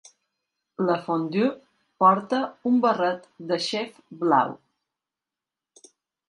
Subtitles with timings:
[0.85, 1.49] La fondue
[2.03, 2.39] porta
[2.71, 4.57] un barret de xef blau.